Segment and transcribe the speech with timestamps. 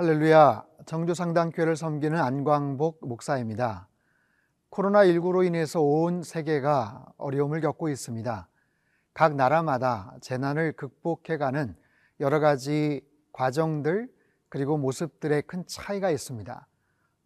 [0.00, 0.64] 할렐루야.
[0.86, 3.86] 정조상당교회를 섬기는 안광복 목사입니다.
[4.70, 8.48] 코로나19로 인해서 온 세계가 어려움을 겪고 있습니다.
[9.12, 11.76] 각 나라마다 재난을 극복해가는
[12.20, 14.10] 여러 가지 과정들
[14.48, 16.66] 그리고 모습들의 큰 차이가 있습니다.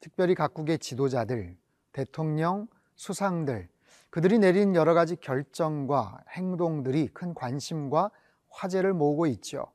[0.01, 1.57] 특별히 각국의 지도자들,
[1.93, 3.69] 대통령, 수상들,
[4.11, 8.11] 그들이 내린 여러 가지 결정과 행동들이 큰 관심과
[8.49, 9.69] 화제를 모으고 있죠.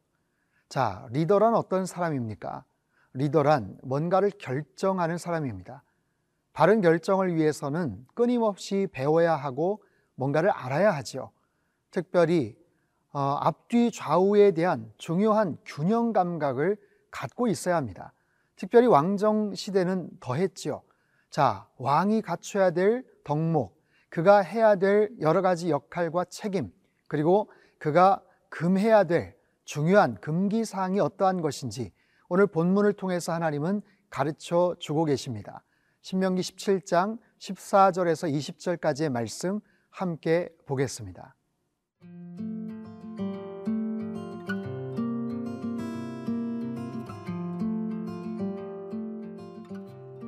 [0.67, 2.65] 자, 리더란 어떤 사람입니까?
[3.13, 5.83] 리더란 뭔가를 결정하는 사람입니다.
[6.53, 9.83] 바른 결정을 위해서는 끊임없이 배워야 하고
[10.15, 11.31] 뭔가를 알아야 하죠.
[11.91, 12.57] 특별히
[13.11, 16.77] 어, 앞뒤 좌우에 대한 중요한 균형 감각을
[17.09, 18.13] 갖고 있어야 합니다.
[18.55, 20.83] 특별히 왕정 시대는 더했지요.
[21.29, 26.71] 자, 왕이 갖춰야 될 덕목, 그가 해야 될 여러 가지 역할과 책임,
[27.07, 31.93] 그리고 그가 금해야 될 중요한 금기 사항이 어떠한 것인지
[32.31, 35.63] 오늘 본문을 통해서 하나님은 가르쳐 주고 계십니다.
[36.01, 41.35] 신명기 17장 14절에서 20절까지의 말씀 함께 보겠습니다.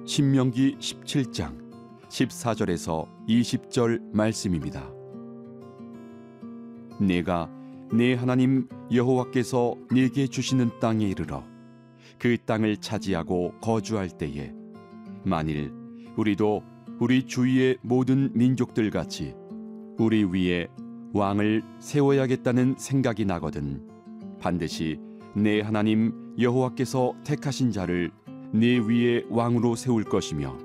[0.08, 1.72] 신명기 17장
[2.10, 4.92] 14절에서 20절 말씀입니다.
[7.00, 7.48] 내가
[7.94, 11.51] 내 하나님 여호와께서 네게 주시는 땅에 이르러
[12.22, 14.54] 그 땅을 차지하고 거주할 때에
[15.24, 15.74] 만일
[16.16, 16.62] 우리도
[17.00, 19.34] 우리 주위의 모든 민족들 같이
[19.98, 20.68] 우리 위에
[21.14, 23.88] 왕을 세워야겠다는 생각이 나거든
[24.40, 25.00] 반드시
[25.36, 28.12] 내 하나님 여호와께서 택하신 자를
[28.54, 30.56] 네 위에 왕으로 세울 것이며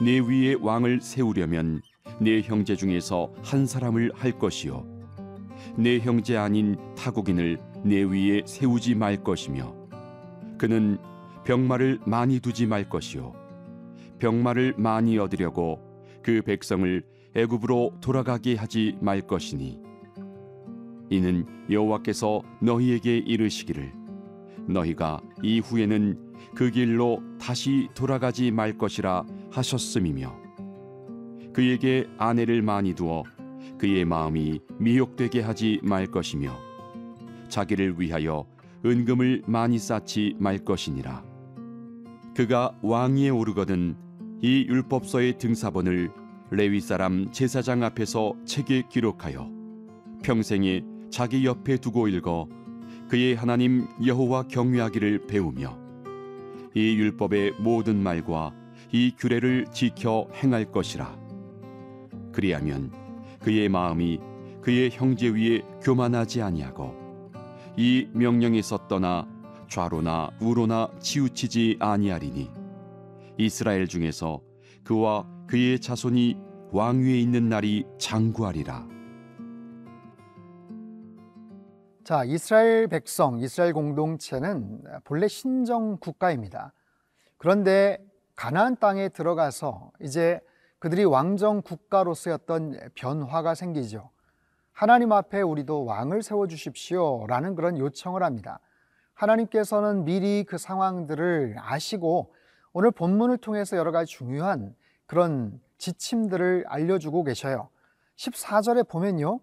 [0.00, 1.82] 네 위에 왕을 세우려면
[2.20, 4.86] 네 형제 중에서 한 사람을 할 것이요
[5.76, 9.77] 네 형제 아닌 타국인을 네 위에 세우지 말 것이며
[10.58, 10.98] 그는
[11.44, 13.32] 병마를 많이 두지 말 것이요.
[14.18, 15.80] 병마를 많이 얻으려고
[16.22, 17.02] 그 백성을
[17.34, 19.80] 애굽으로 돌아가게 하지 말 것이니.
[21.10, 23.92] 이는 여호와께서 너희에게 이르시기를
[24.68, 30.36] 너희가 이후에는 그 길로 다시 돌아가지 말 것이라 하셨음이며
[31.52, 33.24] 그에게 아내를 많이 두어
[33.78, 36.52] 그의 마음이 미혹되게 하지 말 것이며
[37.48, 38.44] 자기를 위하여
[38.84, 41.24] 은금을 많이 쌓지 말 것이니라.
[42.34, 43.96] 그가 왕위에 오르거든
[44.40, 46.10] 이 율법서의 등사본을
[46.50, 49.50] 레위 사람 제사장 앞에서 책에 기록하여
[50.22, 52.48] 평생에 자기 옆에 두고 읽어
[53.08, 55.78] 그의 하나님 여호와 경외하기를 배우며
[56.74, 58.54] 이 율법의 모든 말과
[58.92, 61.18] 이 규례를 지켜 행할 것이라.
[62.32, 62.92] 그리하면
[63.40, 64.20] 그의 마음이
[64.60, 67.07] 그의 형제 위에 교만하지 아니하고
[67.80, 69.24] 이 명령에서 떠나
[69.68, 72.50] 좌로나 우로나 치우치지 아니하리니
[73.36, 74.40] 이스라엘 중에서
[74.82, 76.36] 그와 그의 자손이
[76.72, 78.84] 왕 위에 있는 날이 장구하리라.
[82.02, 86.72] 자, 이스라엘 백성, 이스라엘 공동체는 본래 신정 국가입니다.
[87.36, 90.40] 그런데 가나안 땅에 들어가서 이제
[90.80, 94.10] 그들이 왕정 국가로서였던 변화가 생기죠.
[94.78, 97.26] 하나님 앞에 우리도 왕을 세워 주십시오.
[97.26, 98.60] 라는 그런 요청을 합니다.
[99.14, 102.32] 하나님께서는 미리 그 상황들을 아시고
[102.72, 107.70] 오늘 본문을 통해서 여러 가지 중요한 그런 지침들을 알려주고 계셔요.
[108.18, 109.40] 14절에 보면요.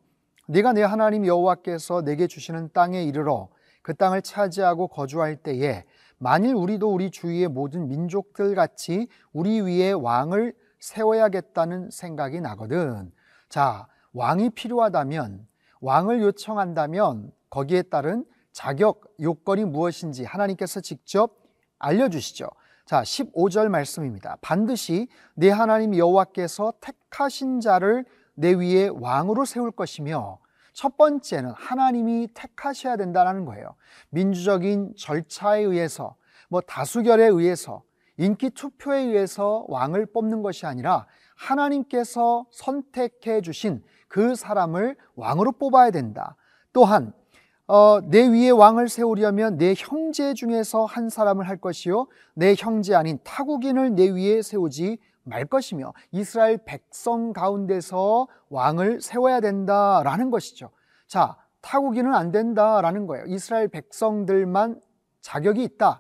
[0.48, 3.50] 네가 내 하나님 여호와께서 내게 주시는 땅에 이르러
[3.82, 5.84] 그 땅을 차지하고 거주할 때에
[6.18, 13.12] 만일 우리도 우리 주위의 모든 민족들 같이 우리 위에 왕을 세워야겠다는 생각이 나거든.
[13.50, 15.46] 자, 왕이 필요하다면,
[15.82, 21.38] 왕을 요청한다면 거기에 따른 자격, 요건이 무엇인지 하나님께서 직접
[21.80, 22.48] 알려주시죠.
[22.86, 24.38] 자, 15절 말씀입니다.
[24.40, 30.40] 반드시 내 하나님 여호와께서 택하신 자를 내 위에 왕으로 세울 것이며
[30.72, 33.76] 첫 번째는 하나님이 택하셔야 된다는 거예요.
[34.12, 36.16] 민주적인 절차에 의해서
[36.48, 37.84] 뭐 다수결에 의해서
[38.18, 43.84] 인기 투표에 의해서 왕을 뽑는 것이 아니라 하나님께서 선택해 주신
[44.16, 46.38] 그 사람을 왕으로 뽑아야 된다.
[46.72, 47.12] 또한
[47.68, 53.20] 어, 내 위에 왕을 세우려면 내 형제 중에서 한 사람을 할 것이요 내 형제 아닌
[53.26, 60.70] 타국인을 내 위에 세우지 말 것이며 이스라엘 백성 가운데서 왕을 세워야 된다라는 것이죠.
[61.08, 63.26] 자, 타국인은 안 된다라는 거예요.
[63.26, 64.80] 이스라엘 백성들만
[65.20, 66.00] 자격이 있다.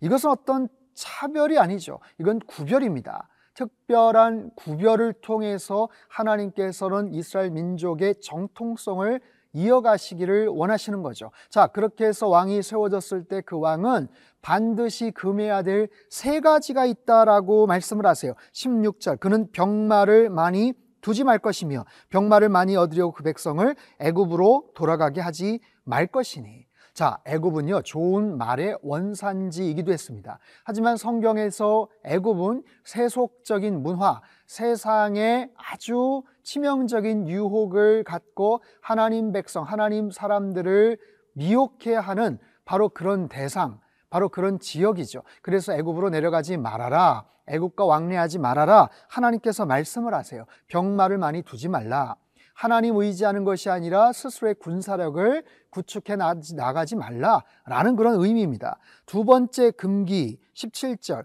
[0.00, 2.00] 이것은 어떤 차별이 아니죠.
[2.18, 3.28] 이건 구별입니다.
[3.54, 9.20] 특별한 구별을 통해서 하나님께서는 이스라엘 민족의 정통성을
[9.54, 11.30] 이어가시기를 원하시는 거죠.
[11.50, 14.08] 자, 그렇게 해서 왕이 세워졌을 때 그 왕은
[14.40, 18.34] 반드시 금해야 될 세 가지가 있다라고 말씀을 하세요.
[18.52, 19.20] 16절.
[19.20, 20.72] 그는 병마를 많이
[21.02, 26.66] 두지 말 것이며 병마를 많이 얻으려고 그 백성을 애굽으로 돌아가게 하지 말 것이니.
[26.94, 30.38] 자, 애굽은요 좋은 말의 원산지이기도 했습니다.
[30.62, 40.98] 하지만 성경에서 애굽은 세속적인 문화, 세상에 아주 치명적인 유혹을 갖고 하나님 백성, 하나님 사람들을
[41.32, 43.80] 미혹해 하는 바로 그런 대상,
[44.10, 45.22] 바로 그런 지역이죠.
[45.40, 47.24] 그래서 애굽으로 내려가지 말아라.
[47.46, 48.90] 애굽과 왕래하지 말아라.
[49.08, 50.44] 하나님께서 말씀을 하세요.
[50.68, 52.16] 병마를 많이 두지 말라.
[52.54, 58.78] 하나님 의지하는 것이 아니라 스스로의 군사력을 구축해 나가지 말라라는 그런 의미입니다.
[59.06, 61.24] 두 번째 금기 17절.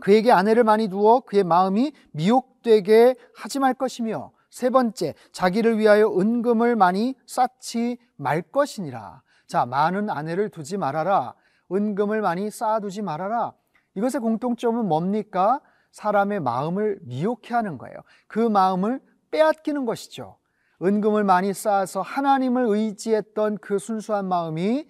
[0.00, 6.76] 그에게 아내를 많이 두어 그의 마음이 미혹되게 하지 말 것이며 세 번째 자기를 위하여 은금을
[6.76, 9.22] 많이 쌓지 말 것이니라.
[9.46, 11.34] 자, 많은 아내를 두지 말아라.
[11.72, 13.52] 은금을 많이 쌓아두지 말아라.
[13.94, 15.60] 이것의 공통점은 뭡니까?
[15.92, 17.96] 사람의 마음을 미혹해 하는 거예요.
[18.26, 19.00] 그 마음을
[19.30, 20.36] 빼앗기는 것이죠.
[20.82, 24.86] 은금을 많이 쌓아서 하나님을 의지했던 그 순수한 마음이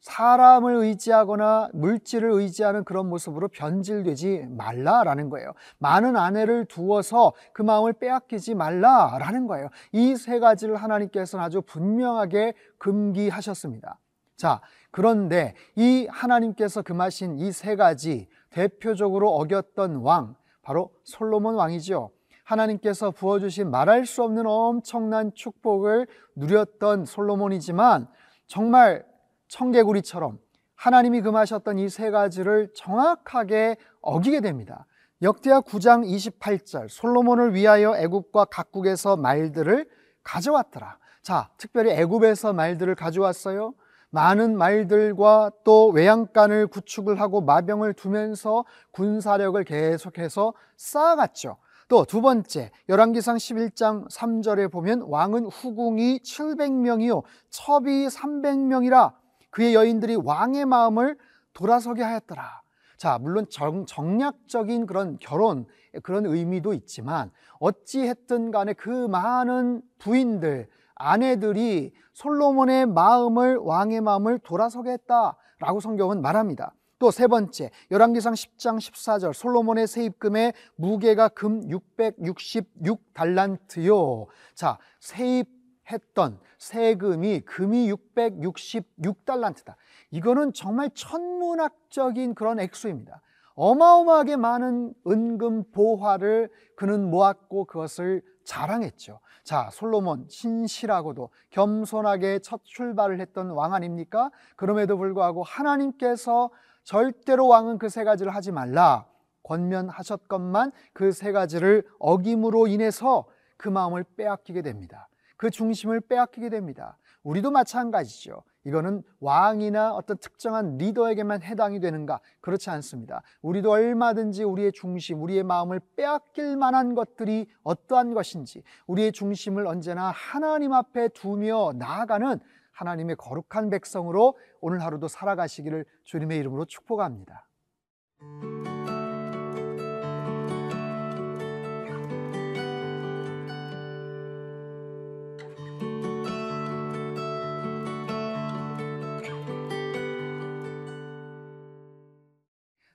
[0.00, 5.52] 사람을 의지하거나 물질을 의지하는 그런 모습으로 변질되지 말라라는 거예요.
[5.78, 9.68] 많은 아내를 두어서 그 마음을 빼앗기지 말라라는 거예요.
[9.92, 14.00] 이 세 가지를 하나님께서는 아주 분명하게 금기하셨습니다.
[14.36, 14.60] 자,
[14.90, 22.10] 그런데 이 하나님께서 금하신 이 세 가지 대표적으로 어겼던 왕, 바로 솔로몬 왕이죠.
[22.44, 26.06] 하나님께서 부어주신 말할 수 없는 엄청난 축복을
[26.36, 28.08] 누렸던 솔로몬이지만
[28.46, 29.04] 정말
[29.48, 30.38] 청개구리처럼
[30.74, 34.86] 하나님이 금하셨던 이 세 가지를 정확하게 어기게 됩니다.
[35.22, 39.88] 역대하 9장 28절 솔로몬을 위하여 애굽과 각국에서 말들을
[40.24, 40.98] 가져왔더라.
[41.22, 43.74] 자, 특별히 애굽에서 말들을 가져왔어요.
[44.10, 51.56] 많은 말들과 또 외양간을 구축을 하고 마병을 두면서 군사력을 계속해서 쌓아갔죠.
[51.88, 59.12] 또 두 번째, 열왕기상 11장 3절에 보면 왕은 후궁이 700명이요 첩이 300명이라
[59.50, 61.16] 그의 여인들이 왕의 마음을
[61.52, 62.62] 돌아서게 하였더라.
[62.96, 65.66] 자, 물론 정, 정략적인 그런 결혼
[66.02, 75.80] 그런 의미도 있지만 어찌했든 간에 그 많은 부인들 아내들이 솔로몬의 마음을 왕의 마음을 돌아서게 했다라고
[75.80, 76.74] 성경은 말합니다.
[77.02, 84.26] 또 세 번째, 열왕기상 10장 14절 솔로몬의 세입금의 무게가 금 666달란트요.
[84.54, 89.74] 자, 세입했던 세금이 금이 666달란트다.
[90.12, 93.20] 이거는 정말 천문학적인 그런 액수입니다.
[93.54, 99.18] 어마어마하게 많은 은금 보화를 그는 모았고 그것을 자랑했죠.
[99.42, 104.30] 자, 솔로몬 신실하고도 겸손하게 첫 출발을 했던 왕 아닙니까?
[104.54, 106.48] 그럼에도 불구하고 하나님께서
[106.84, 109.06] 절대로 왕은 그 세 가지를 하지 말라
[109.42, 113.26] 권면하셨건만 그 세 가지를 어김으로 인해서
[113.56, 115.08] 그 마음을 빼앗기게 됩니다.
[115.36, 116.98] 그 중심을 빼앗기게 됩니다.
[117.22, 118.42] 우리도 마찬가지죠.
[118.64, 122.20] 이거는 왕이나 어떤 특정한 리더에게만 해당이 되는가?
[122.40, 123.22] 그렇지 않습니다.
[123.42, 130.72] 우리도 얼마든지 우리의 중심, 우리의 마음을 빼앗길 만한 것들이 어떠한 것인지, 우리의 중심을 언제나 하나님
[130.72, 132.38] 앞에 두며 나아가는
[132.72, 137.46] 하나님의 거룩한 백성으로 오늘 하루도 살아가시기를 주님의 이름으로 축복합니다.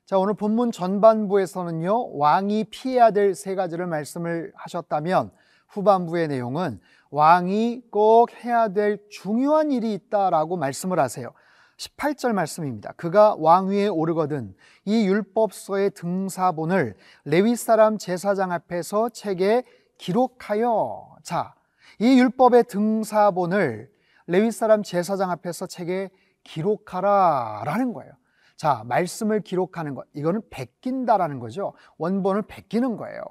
[0.05, 5.31] 자, 오늘 본문 전반부에서는요, 왕이 피해야 될 세 가지를 말씀을 하셨다면,
[5.69, 11.31] 후반부의 내용은 왕이 꼭 해야 될 중요한 일이 있다라고 말씀을 하세요.
[11.77, 12.93] 18절 말씀입니다.
[12.97, 14.55] 그가 왕위에 오르거든
[14.85, 16.95] 이 율법서의 등사본을
[17.25, 19.63] 레위 사람 제사장 앞에서 책에
[19.97, 21.53] 기록하여 자,
[21.99, 23.91] 이 율법의 등사본을
[24.27, 26.09] 레위 사람 제사장 앞에서 책에
[26.43, 28.11] 기록하라라는 거예요.
[28.55, 30.07] 자, 말씀을 기록하는 것.
[30.13, 31.73] 이거는 베낀다라는 거죠.
[31.97, 33.21] 원본을 베끼는 거예요.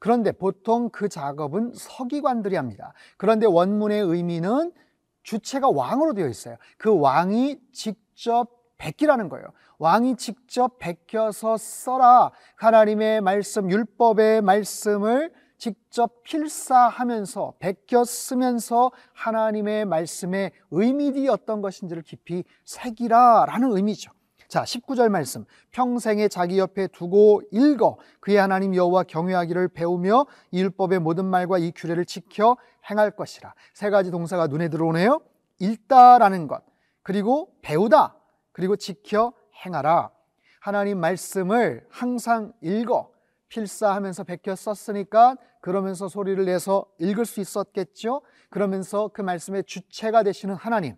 [0.00, 2.94] 그런데 보통 그 작업은 서기관들이 합니다.
[3.16, 4.72] 그런데 원문의 의미는
[5.22, 6.56] 주체가 왕으로 되어 있어요.
[6.78, 9.46] 그 왕이 직접 베끼라는 거예요.
[9.78, 12.32] 왕이 직접 베껴서 써라.
[12.56, 23.76] 하나님의 말씀, 율법의 말씀을 직접 필사하면서 베껴 쓰면서 하나님의 말씀의 의미이 어떤 것인지를 깊이 새기라라는
[23.76, 24.10] 의미죠.
[24.50, 25.44] 자, 19절 말씀.
[25.70, 31.70] 평생에 자기 옆에 두고 읽어 그의 하나님 여호와 경외하기를 배우며 이 율법의 모든 말과 이
[31.70, 32.56] 규례를 지켜
[32.90, 33.54] 행할 것이라.
[33.74, 35.20] 세 가지 동사가 눈에 들어오네요.
[35.60, 36.64] 읽다라는 것.
[37.04, 38.16] 그리고 배우다.
[38.50, 39.32] 그리고 지켜
[39.64, 40.10] 행하라.
[40.58, 43.12] 하나님 말씀을 항상 읽어
[43.50, 48.22] 필사하면서 베껴 썼으니까 그러면서 소리를 내서 읽을 수 있었겠죠.
[48.48, 50.96] 그러면서 그 말씀의 주체가 되시는 하나님.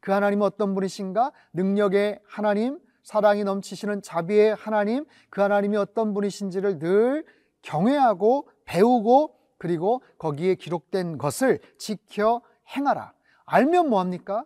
[0.00, 1.32] 그 하나님은 어떤 분이신가?
[1.52, 7.24] 능력의 하나님, 사랑이 넘치시는 자비의 하나님, 그 하나님이 어떤 분이신지를 늘
[7.62, 12.42] 경외하고 배우고 그리고 거기에 기록된 것을 지켜
[12.74, 13.12] 행하라.
[13.44, 14.44] 알면 뭐합니까?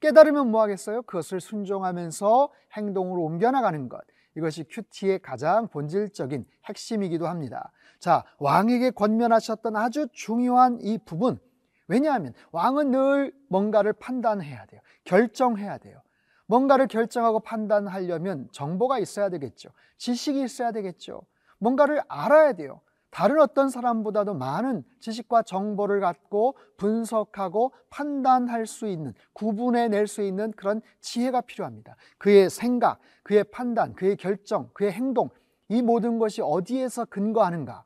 [0.00, 1.02] 깨달으면 뭐하겠어요?
[1.02, 4.00] 그것을 순종하면서 행동으로 옮겨나가는 것.
[4.36, 7.72] 이것이 큐티의 가장 본질적인 핵심이기도 합니다.
[7.98, 11.38] 자, 왕에게 권면하셨던 아주 중요한 이 부분.
[11.88, 14.80] 왜냐하면 왕은 늘 뭔가를 판단해야 돼요.
[15.04, 16.00] 결정해야 돼요.
[16.46, 19.70] 뭔가를 결정하고 판단하려면 정보가 있어야 되겠죠.
[19.98, 21.22] 지식이 있어야 되겠죠.
[21.58, 22.80] 뭔가를 알아야 돼요.
[23.10, 30.52] 다른 어떤 사람보다도 많은 지식과 정보를 갖고 분석하고 판단할 수 있는, 구분해 낼 수 있는
[30.52, 31.96] 그런 지혜가 필요합니다.
[32.18, 35.30] 그의 생각, 그의 판단, 그의 결정, 그의 행동,
[35.68, 37.84] 이 모든 것이 어디에서 근거하는가?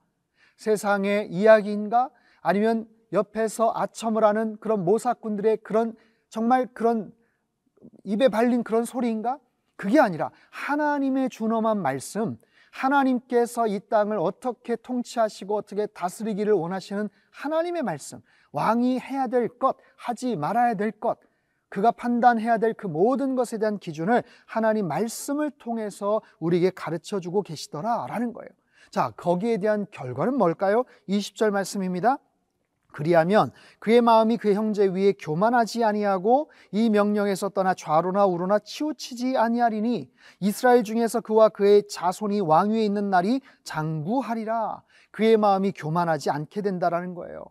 [0.57, 2.11] 세상의 이야기인가?
[2.41, 5.95] 아니면 옆에서 아첨을 하는 그런 모사꾼들의 그런
[6.29, 7.13] 정말 그런
[8.05, 9.39] 입에 발린 그런 소리인가?
[9.77, 12.39] 그게 아니라 하나님의 준엄한 말씀,
[12.71, 18.21] 하나님께서 이 땅을 어떻게 통치하시고 어떻게 다스리기를 원하시는 하나님의 말씀,
[18.53, 21.19] 왕이 해야 될 것, 하지 말아야 될 것,
[21.71, 28.07] 그가 판단해야 될 그 모든 것에 대한 기준을 하나님 말씀을 통해서 우리에게 가르쳐 주고 계시더라
[28.09, 28.51] 라는 거예요.
[28.91, 30.85] 자, 거기에 대한 결과는 뭘까요?
[31.09, 32.19] 20절 말씀입니다.
[32.93, 40.11] 그리하면 그의 마음이 그 형제 위에 교만하지 아니하고 이 명령에서 떠나 좌로나 우로나 치우치지 아니하리니
[40.41, 47.45] 이스라엘 중에서 그와 그의 자손이 왕위에 있는 날이 장구하리라 그의 마음이 교만하지 않게 된다라는 거예요.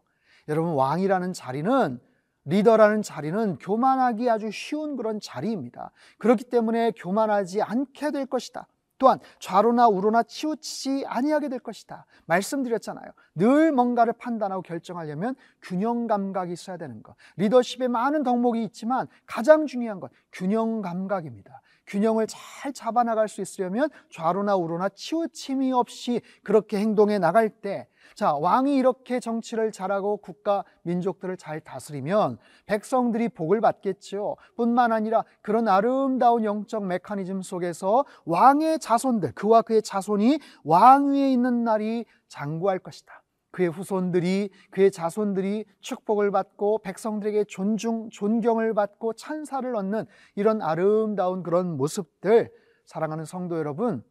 [0.48, 2.00] 여러분 왕이라는 자리는
[2.46, 5.92] 리더라는 자리는 교만하기 아주 쉬운 그런 자리입니다.
[6.18, 8.68] 그렇기 때문에 교만하지 않게 될 것이다.
[9.00, 12.06] 또한 좌로나 우로나 치우치지 아니하게 될 것이다.
[12.26, 13.12] 말씀드렸잖아요.
[13.34, 17.16] 늘 뭔가를 판단하고 결정하려면 균형 감각이 있어야 되는 것.
[17.38, 21.62] 리더십에 많은 덕목이 있지만 가장 중요한 것 균형 감각입니다.
[21.90, 28.76] 균형을 잘 잡아나갈 수 있으려면 좌로나 우로나 치우침이 없이 그렇게 행동해 나갈 때 자, 왕이
[28.76, 34.38] 이렇게 정치를 잘하고 국가, 민족들을 잘 다스리면 백성들이 복을 받겠죠.
[34.56, 42.06] 뿐만 아니라 그런 아름다운 영적 메커니즘 속에서 왕의 자손들, 그와 그의 자손이 왕위에 있는 날이
[42.28, 43.19] 장구할 것이다.
[43.60, 51.76] 그의 후손들이, 그의 자손들이 축복을 받고 백성들에게 존중, 존경을 받고 찬사를 얻는 이런 아름다운 그런
[51.76, 52.50] 모습들,
[52.86, 54.02] 사랑하는 성도 여러분,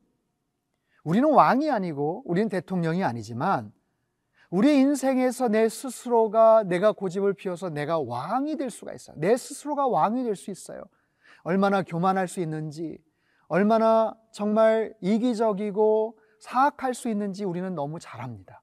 [1.02, 3.72] 우리는 왕이 아니고 우리는 대통령이 아니지만
[4.50, 9.16] 우리 인생에서 내 스스로가 내가 고집을 피워서 내가 왕이 될 수가 있어요.
[9.18, 10.82] 내 스스로가 왕이 될 수 있어요.
[11.42, 12.98] 얼마나 교만할 수 있는지,
[13.46, 18.60] 얼마나 정말 이기적이고 사악할 수 있는지 우리는 너무 잘 압니다.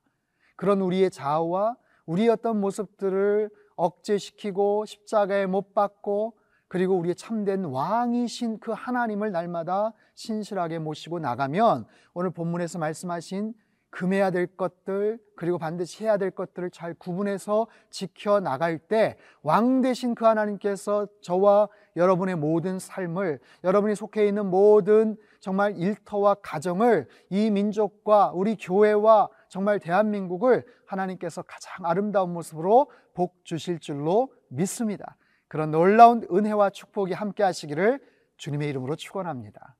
[0.55, 6.33] 그런 우리의 자아와 우리의 어떤 모습들을 억제시키고 십자가에 못 박고
[6.67, 13.53] 그리고 우리의 참된 왕이신 그 하나님을 날마다 신실하게 모시고 나가면 오늘 본문에서 말씀하신
[13.95, 20.25] 금해야 될 것들 그리고 반드시 해야 될 것들을 잘 구분해서 지켜 나갈 때왕 되신 그
[20.25, 28.57] 하나님께서 저와 여러분의 모든 삶을 여러분이 속해 있는 모든 정말 일터와 가정을 이 민족과 우리
[28.57, 35.15] 교회와 정말 대한민국을 하나님께서 가장 아름다운 모습으로 복 주실 줄로 믿습니다.
[35.47, 38.01] 그런 놀라운 은혜와 축복이 함께 하시기를
[38.35, 39.77] 주님의 이름으로 축원합니다.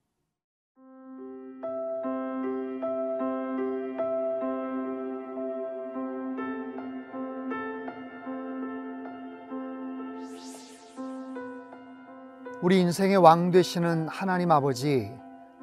[12.62, 15.12] 우리 인생의 왕 되시는 하나님 아버지,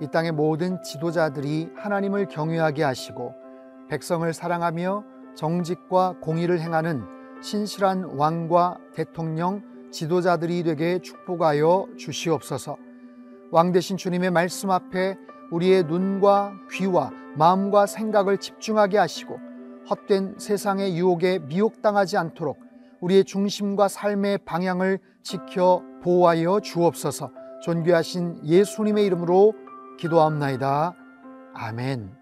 [0.03, 3.42] 이 땅의 모든 지도자들이 하나님을 경외하게 하시고
[3.93, 7.05] 백성을 사랑하며 정직과 공의를 행하는
[7.43, 12.79] 신실한 왕과 대통령, 지도자들이 되게 축복하여 주시옵소서.
[13.51, 15.19] 왕 되신 주님의 말씀 앞에
[15.51, 19.39] 우리의 눈과 귀와 마음과 생각을 집중하게 하시고
[19.91, 22.59] 헛된 세상의 유혹에 미혹당하지 않도록
[23.03, 27.31] 우리의 중심과 삶의 방향을 지켜 보호하여 주옵소서.
[27.63, 29.53] 존귀하신 예수님의 이름으로
[29.99, 30.95] 기도합나이다.
[31.53, 32.22] 아멘.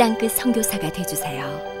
[0.00, 1.79] 땅끝 선교사가 되주세요.